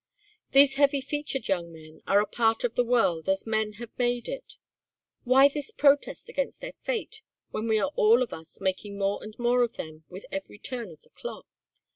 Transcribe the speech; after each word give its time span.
These 0.53 0.77
heavy 0.77 0.99
featured 0.99 1.47
young 1.47 1.71
men 1.71 2.01
are 2.07 2.19
a 2.19 2.25
part 2.25 2.63
of 2.63 2.73
the 2.73 2.83
world 2.83 3.29
as 3.29 3.45
men 3.45 3.73
have 3.73 3.95
made 3.99 4.27
it. 4.27 4.55
Why 5.25 5.47
this 5.47 5.69
protest 5.69 6.27
against 6.27 6.59
their 6.59 6.73
fate 6.81 7.21
when 7.51 7.67
we 7.67 7.77
are 7.79 7.91
all 7.95 8.23
of 8.23 8.33
us 8.33 8.59
making 8.59 8.97
more 8.97 9.23
and 9.23 9.37
more 9.37 9.61
of 9.61 9.73
them 9.73 10.05
with 10.09 10.25
every 10.31 10.57
turn 10.57 10.89
of 10.91 11.03
the 11.03 11.11
clock?" 11.11 11.45